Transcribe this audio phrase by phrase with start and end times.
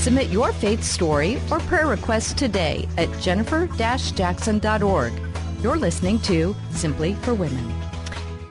[0.00, 5.12] Submit your faith story or prayer request today at jennifer-jackson.org.
[5.62, 7.70] You're listening to Simply for Women.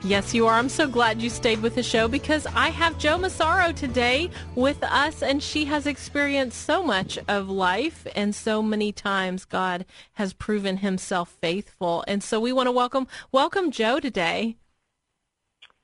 [0.04, 0.54] Yes, you are.
[0.54, 4.80] I'm so glad you stayed with the show because I have Jo Massaro today with
[4.84, 10.32] us, and she has experienced so much of life, and so many times God has
[10.32, 12.04] proven Himself faithful.
[12.06, 14.56] And so we want to welcome welcome Jo today.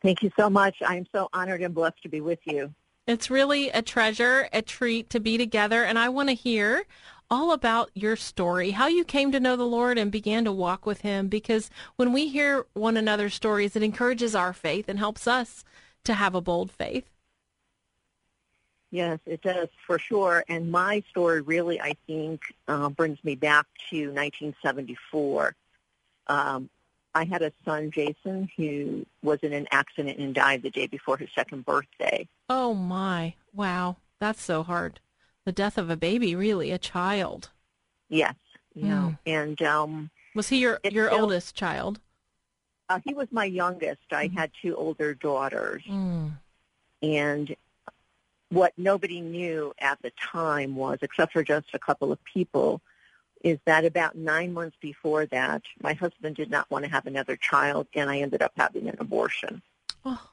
[0.01, 0.77] Thank you so much.
[0.87, 2.73] I am so honored and blessed to be with you.
[3.07, 6.87] It's really a treasure, a treat to be together, and I want to hear
[7.31, 10.87] all about your story, how you came to know the Lord and began to walk
[10.87, 15.29] with Him, because when we hear one another's stories, it encourages our faith and helps
[15.29, 15.65] us
[16.03, 17.09] to have a bold faith.
[18.91, 20.45] Yes, it does for sure.
[20.49, 25.55] And my story really, I think, uh, brings me back to 1974.
[26.29, 26.71] Um,
[27.17, 31.17] I had a son, Jason, who was in an accident and died the day before
[31.17, 32.29] his second birthday.
[32.51, 33.35] Oh my!
[33.55, 35.01] Wow, that's so hard.
[35.47, 37.49] The death of a baby, really, a child.
[38.11, 38.35] Yes,
[38.75, 39.13] yeah.
[39.13, 39.19] Mm.
[39.25, 42.01] And um, was he your your still, oldest child?
[42.91, 44.13] Uh, he was my youngest.
[44.13, 44.37] I mm.
[44.37, 46.33] had two older daughters, mm.
[47.03, 47.57] and
[48.51, 52.83] what nobody knew at the time was, except for just a couple of people,
[53.43, 57.37] is that about nine months before that, my husband did not want to have another
[57.37, 59.63] child, and I ended up having an abortion.
[60.05, 60.31] Oh,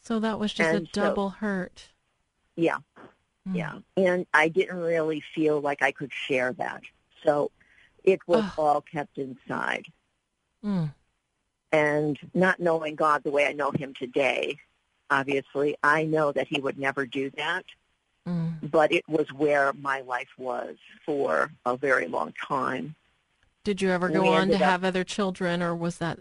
[0.00, 1.88] so that was just and a double so, hurt.
[2.56, 2.78] Yeah,
[3.48, 3.56] mm.
[3.56, 6.82] yeah, and I didn't really feel like I could share that,
[7.24, 7.50] so
[8.02, 8.62] it was oh.
[8.62, 9.86] all kept inside.
[10.64, 10.94] Mm.
[11.72, 14.58] And not knowing God the way I know Him today,
[15.10, 17.64] obviously, I know that He would never do that.
[18.28, 18.70] Mm.
[18.70, 22.94] But it was where my life was for a very long time.
[23.64, 26.18] Did you ever go we on to have other children, or was that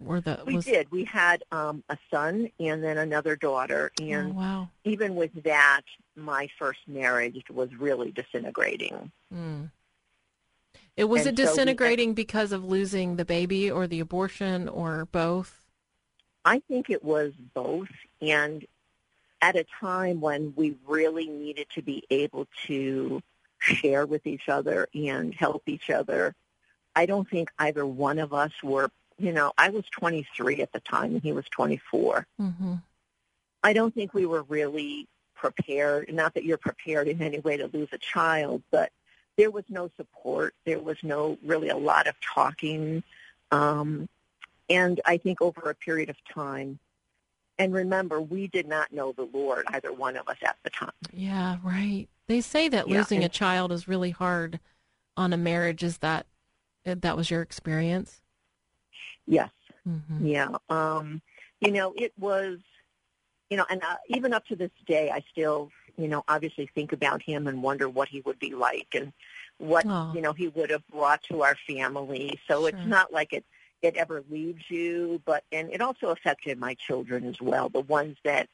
[0.00, 0.40] were the?
[0.44, 0.64] We was...
[0.64, 0.90] did.
[0.90, 4.68] We had um, a son and then another daughter, oh, and oh, wow.
[4.84, 5.82] even with that,
[6.16, 9.10] my first marriage was really disintegrating.
[9.32, 9.70] Mm.
[10.96, 14.68] It was and it disintegrating so we, because of losing the baby, or the abortion,
[14.68, 15.64] or both?
[16.44, 17.88] I think it was both,
[18.20, 18.64] and
[19.42, 23.22] at a time when we really needed to be able to
[23.58, 26.34] share with each other and help each other.
[26.94, 30.80] I don't think either one of us were, you know, I was 23 at the
[30.80, 32.26] time and he was 24.
[32.40, 32.74] Mm-hmm.
[33.62, 37.68] I don't think we were really prepared, not that you're prepared in any way to
[37.72, 38.90] lose a child, but
[39.36, 40.54] there was no support.
[40.64, 43.02] There was no really a lot of talking.
[43.50, 44.08] Um,
[44.68, 46.78] and I think over a period of time,
[47.58, 50.90] and remember, we did not know the Lord, either one of us at the time.
[51.12, 52.08] Yeah, right.
[52.26, 54.60] They say that yeah, losing a child is really hard
[55.16, 55.82] on a marriage.
[55.82, 56.26] Is that
[56.84, 58.20] that was your experience?
[59.26, 59.50] Yes.
[59.88, 60.26] Mm-hmm.
[60.26, 60.56] Yeah.
[60.68, 61.22] Um,
[61.60, 62.58] you know, it was,
[63.50, 66.92] you know, and uh, even up to this day, I still, you know, obviously think
[66.92, 69.12] about him and wonder what he would be like and
[69.58, 70.12] what, oh.
[70.14, 72.38] you know, he would have brought to our family.
[72.46, 72.68] So sure.
[72.68, 73.44] it's not like it
[73.82, 78.16] it ever leaves you, but and it also affected my children as well, the ones
[78.24, 78.48] that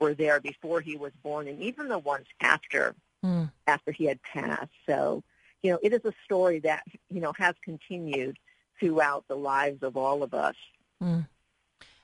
[0.00, 2.94] were there before he was born and even the ones after
[3.24, 3.50] mm.
[3.66, 4.70] after he had passed.
[4.86, 5.22] So,
[5.62, 8.38] you know, it is a story that, you know, has continued
[8.78, 10.54] throughout the lives of all of us.
[11.02, 11.26] Mm.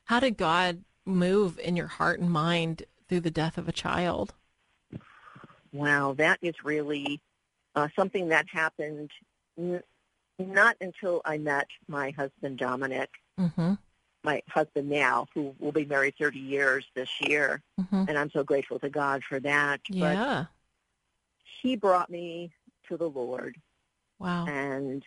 [0.05, 4.35] How did God move in your heart and mind through the death of a child?
[5.73, 7.21] Wow, that is really
[7.75, 9.11] uh, something that happened
[10.51, 13.75] not until I met my husband Dominic, mm-hmm.
[14.25, 18.05] my husband now, who will be married 30 years this year, mm-hmm.
[18.09, 19.81] and I'm so grateful to God for that.
[19.89, 20.15] Yeah.
[20.15, 20.47] But
[21.61, 22.53] he brought me
[22.89, 23.57] to the Lord.
[24.19, 24.47] Wow.
[24.47, 25.05] And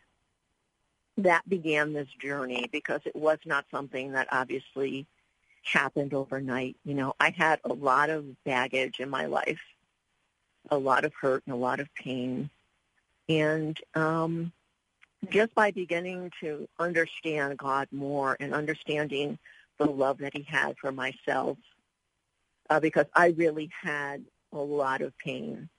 [1.18, 5.06] that began this journey because it was not something that obviously
[5.64, 6.76] happened overnight.
[6.84, 9.62] You know, I had a lot of baggage in my life,
[10.70, 12.50] a lot of hurt and a lot of pain.
[13.28, 14.52] And um,
[15.30, 19.38] just by beginning to understand God more and understanding
[19.78, 21.58] the love that he had for myself,
[22.70, 25.70] uh, because I really had a lot of pain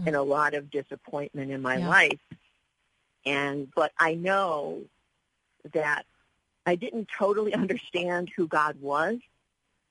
[0.00, 0.06] mm.
[0.06, 1.88] and a lot of disappointment in my yeah.
[1.88, 2.20] life.
[3.26, 4.82] And, but I know
[5.72, 6.06] that
[6.66, 9.18] I didn't totally understand who God was,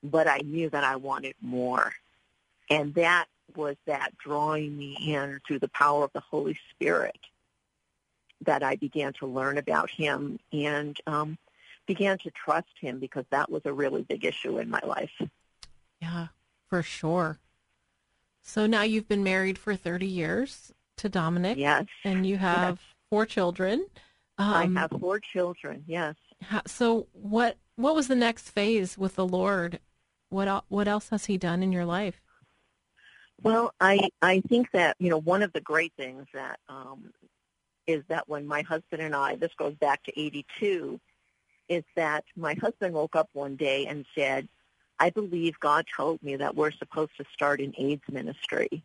[0.03, 1.93] but I knew that I wanted more.
[2.69, 3.25] And that
[3.55, 7.17] was that drawing me in through the power of the Holy Spirit
[8.45, 11.37] that I began to learn about him and um,
[11.85, 15.11] began to trust him because that was a really big issue in my life.
[16.01, 16.27] Yeah,
[16.67, 17.39] for sure.
[18.41, 21.57] So now you've been married for 30 years to Dominic.
[21.57, 21.85] Yes.
[22.03, 22.95] And you have yes.
[23.09, 23.85] four children.
[24.37, 26.15] Um, I have four children, yes.
[26.65, 29.79] So what what was the next phase with the Lord?
[30.29, 32.21] What what else has he done in your life?
[33.41, 37.11] Well, I I think that, you know, one of the great things that um,
[37.89, 40.99] is that when my husband and I, this goes back to 82,
[41.67, 44.47] is that my husband woke up one day and said,
[44.99, 48.83] I believe God told me that we're supposed to start an AIDS ministry.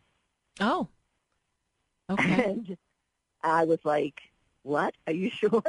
[0.59, 0.87] Oh.
[2.09, 2.43] Okay.
[3.43, 4.21] And I was like,
[4.63, 4.95] what?
[5.05, 5.61] Are you sure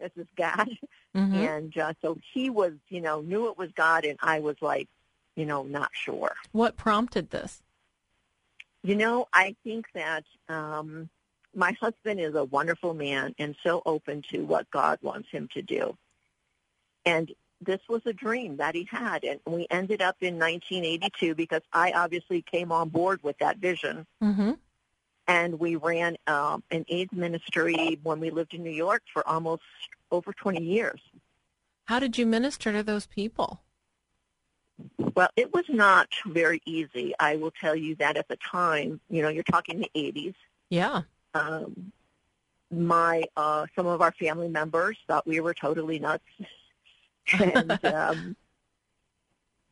[0.00, 0.70] this is God?
[1.14, 1.34] Mm-hmm.
[1.34, 4.88] And uh, so he was, you know, knew it was God, and I was like,
[5.36, 6.34] you know, not sure.
[6.52, 7.62] What prompted this?
[8.82, 11.10] You know, I think that um,
[11.58, 15.60] my husband is a wonderful man and so open to what God wants him to
[15.60, 15.96] do.
[17.04, 19.24] And this was a dream that he had.
[19.24, 24.06] And we ended up in 1982 because I obviously came on board with that vision.
[24.22, 24.52] Mm-hmm.
[25.26, 29.62] And we ran um, an AIDS ministry when we lived in New York for almost
[30.12, 31.00] over 20 years.
[31.86, 33.62] How did you minister to those people?
[35.16, 37.14] Well, it was not very easy.
[37.18, 40.34] I will tell you that at the time, you know, you're talking the 80s.
[40.70, 41.02] Yeah
[41.38, 41.92] um,
[42.70, 46.24] my uh, some of our family members thought we were totally nuts,
[47.40, 48.36] and um,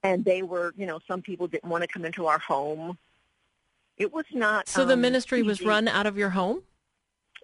[0.02, 2.96] and they were, you know, some people didn't want to come into our home.
[3.98, 4.68] It was not.
[4.68, 5.48] So the um, ministry easy.
[5.48, 6.62] was run out of your home.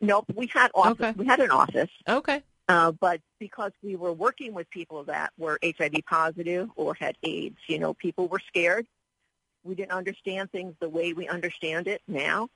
[0.01, 0.93] Nope, we had office.
[0.93, 1.13] Okay.
[1.17, 1.91] We had an office.
[2.09, 2.43] Okay.
[2.69, 7.59] Uh, but because we were working with people that were HIV positive or had AIDS,
[7.67, 8.87] you know, people were scared.
[9.65, 12.49] We didn't understand things the way we understand it now.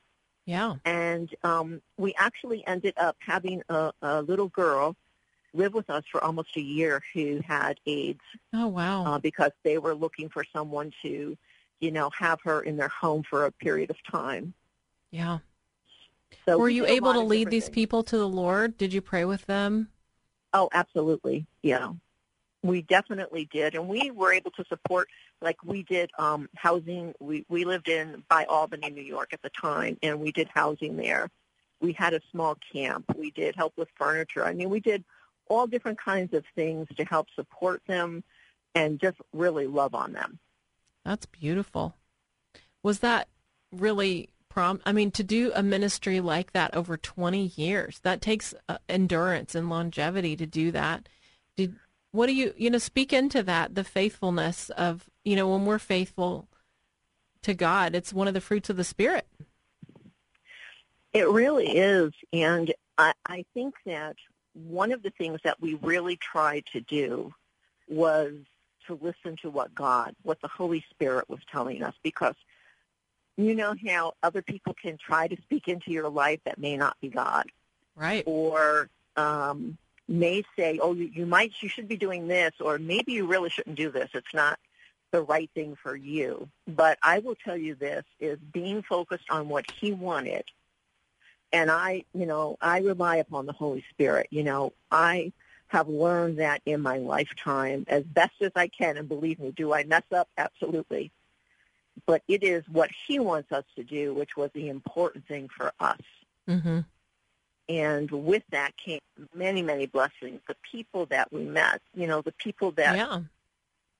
[0.46, 0.76] Yeah.
[0.84, 4.96] And um, we actually ended up having a, a little girl
[5.52, 8.20] live with us for almost a year who had AIDS.
[8.54, 9.04] Oh, wow.
[9.04, 11.36] Uh, because they were looking for someone to,
[11.80, 14.54] you know, have her in their home for a period of time.
[15.10, 15.38] Yeah.
[16.44, 17.74] So were you able to lead these things.
[17.74, 18.76] people to the Lord?
[18.76, 19.88] Did you pray with them?
[20.52, 21.46] Oh, absolutely.
[21.62, 21.92] Yeah.
[22.66, 23.74] We definitely did.
[23.74, 25.08] And we were able to support,
[25.40, 27.14] like we did um, housing.
[27.20, 30.96] We, we lived in by Albany, New York at the time, and we did housing
[30.96, 31.30] there.
[31.80, 33.04] We had a small camp.
[33.16, 34.44] We did help with furniture.
[34.44, 35.04] I mean, we did
[35.48, 38.24] all different kinds of things to help support them
[38.74, 40.38] and just really love on them.
[41.04, 41.94] That's beautiful.
[42.82, 43.28] Was that
[43.72, 44.80] really prom?
[44.84, 49.54] I mean, to do a ministry like that over 20 years, that takes uh, endurance
[49.54, 51.08] and longevity to do that.
[51.56, 51.76] Did
[52.16, 55.78] what do you you know speak into that the faithfulness of you know when we're
[55.78, 56.48] faithful
[57.42, 59.26] to God, it's one of the fruits of the spirit.
[61.12, 64.16] It really is, and I, I think that
[64.52, 67.32] one of the things that we really tried to do
[67.88, 68.34] was
[68.86, 72.34] to listen to what God, what the Holy Spirit was telling us, because
[73.36, 76.96] you know how other people can try to speak into your life that may not
[77.00, 77.46] be God,
[77.94, 78.24] Right.
[78.26, 79.78] or um,
[80.08, 83.50] may say, "Oh, you, you might, you should be doing this," or maybe you really
[83.50, 84.10] shouldn't do this.
[84.14, 84.58] It's not
[85.12, 86.48] the right thing for you.
[86.66, 90.44] But I will tell you this: is being focused on what He wanted
[91.52, 94.28] and I, you know, I rely upon the Holy Spirit.
[94.30, 95.32] You know, I
[95.68, 98.96] have learned that in my lifetime as best as I can.
[98.96, 100.28] And believe me, do I mess up?
[100.36, 101.10] Absolutely.
[102.04, 105.72] But it is what He wants us to do, which was the important thing for
[105.80, 106.00] us.
[106.48, 106.80] Mm-hmm.
[107.68, 109.00] And with that came
[109.34, 110.40] many, many blessings.
[110.46, 113.22] The people that we met, you know, the people that Yeah.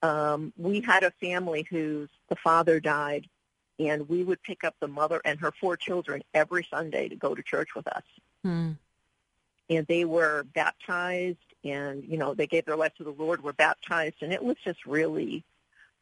[0.02, 3.28] um, we had a family whose the father died,
[3.78, 7.34] and we would pick up the mother and her four children every Sunday to go
[7.34, 8.04] to church with us.
[8.42, 8.72] Hmm.
[9.68, 13.52] And they were baptized, and you know they gave their life to the Lord, were
[13.52, 15.42] baptized, and it was just really.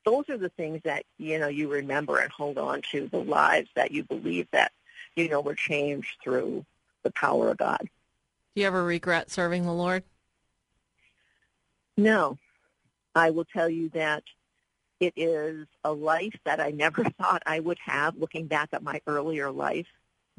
[0.05, 3.71] Those are the things that you know you remember and hold on to the lives
[3.75, 4.73] that you believe that
[5.17, 6.67] you know were changed through
[7.05, 7.89] the power of God.
[8.55, 10.03] Do you ever regret serving the Lord?
[11.97, 12.39] No,
[13.15, 14.25] I will tell you that
[15.01, 19.01] it is a life that I never thought I would have looking back at my
[19.07, 19.87] earlier life.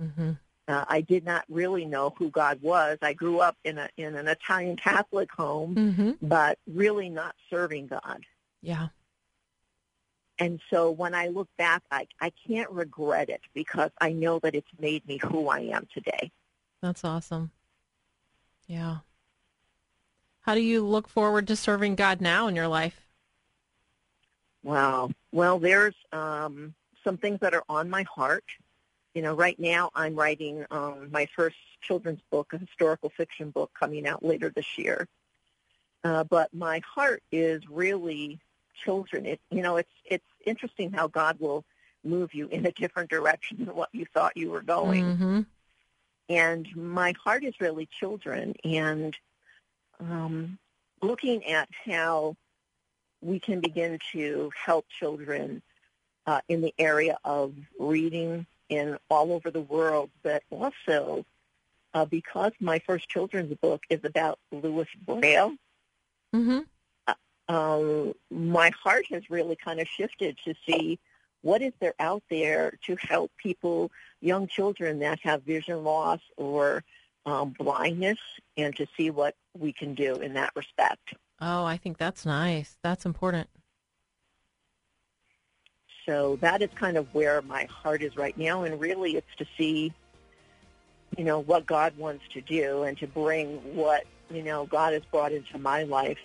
[0.02, 0.32] Mm-hmm.
[0.68, 2.98] Uh, I did not really know who God was.
[3.02, 6.12] I grew up in a in an Italian Catholic home, Mm-hmm.
[6.28, 8.22] but really not serving God.
[8.62, 8.88] Yeah.
[10.40, 14.54] And so when I look back, I, I can't regret it because I know that
[14.54, 16.30] it's made me who I am today.
[16.86, 17.50] That's awesome.
[18.68, 18.98] Yeah.
[20.42, 23.08] How do you look forward to serving God now in your life?
[24.62, 25.10] Wow.
[25.32, 28.44] Well, there's um, some things that are on my heart.
[29.16, 33.72] You know, right now I'm writing um, my first children's book, a historical fiction book
[33.74, 35.08] coming out later this year.
[36.04, 38.38] Uh, but my heart is really
[38.84, 39.26] children.
[39.26, 41.66] It, you know, it's it's interesting how God will
[42.04, 45.04] move you in a different direction than what you thought you were going.
[45.04, 45.42] Mm-hmm.
[46.30, 49.16] And my heart is really children, and
[50.00, 50.58] um,
[51.02, 52.36] looking at how
[53.22, 55.62] we can begin to help children
[56.26, 61.26] uh, in the area of reading in all over the world, but also
[61.94, 65.56] uh, because my first children's book is about Louis Braille,
[66.36, 67.54] Mm-hmm.
[67.56, 71.00] um, my heart has really kind of shifted to see
[71.46, 76.84] what is there out there to help people, young children that have vision loss or
[77.28, 78.18] um, blindness,
[78.58, 81.14] and to see what we can do in that respect.
[81.40, 82.78] Oh, I think that's nice.
[82.82, 83.48] That's important.
[86.08, 89.46] So that is kind of where my heart is right now, and really it's to
[89.56, 89.94] see,
[91.16, 95.04] you know, what God wants to do and to bring what, you know, God has
[95.12, 96.20] brought into my life,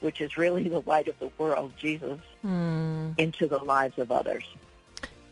[0.00, 3.12] which is really the light of the world, Jesus, Hmm.
[3.18, 4.44] into the lives of others.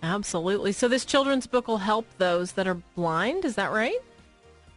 [0.02, 0.73] Absolutely.
[0.73, 3.45] So this children's book will help those that are blind.
[3.45, 3.99] Is that right?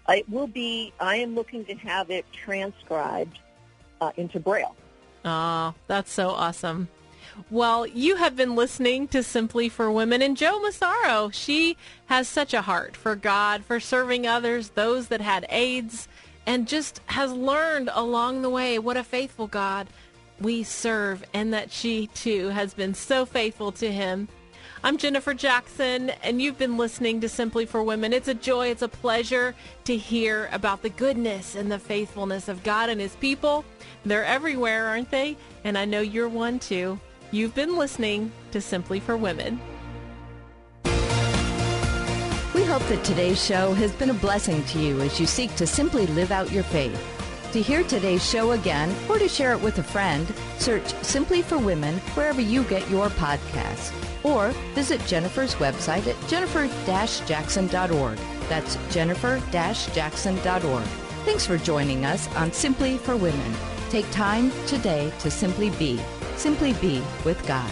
[0.09, 3.39] It will be, I am looking to have it transcribed
[4.01, 4.75] uh, into Braille.
[5.23, 6.89] Oh, that's so awesome.
[7.49, 11.29] Well, you have been listening to Simply for Women and Jo Massaro.
[11.29, 11.77] She
[12.07, 16.07] has such a heart for God, for serving others, those that had AIDS,
[16.45, 19.87] and just has learned along the way what a faithful God
[20.39, 24.27] we serve and that she too has been so faithful to him.
[24.85, 28.11] I'm Jennifer Jackson, and you've been listening to Simply for Women.
[28.11, 32.63] It's a joy, it's a pleasure to hear about the goodness and the faithfulness of
[32.63, 33.63] God and his people.
[34.03, 35.37] They're everywhere, aren't they?
[35.63, 36.99] And I know you're one too.
[37.31, 39.61] You've been listening to Simply for Women.
[42.53, 45.65] We hope that today's show has been a blessing to you as you seek to
[45.65, 47.01] simply live out your faith.
[47.53, 51.57] To hear today's show again or to share it with a friend, search Simply for
[51.57, 54.12] Women wherever you get your podcasts.
[54.23, 58.17] Or visit Jennifer's website at jennifer-jackson.org.
[58.49, 60.85] That's jennifer-jackson.org.
[61.25, 63.53] Thanks for joining us on Simply for Women.
[63.89, 65.99] Take time today to simply be.
[66.35, 67.71] Simply be with God.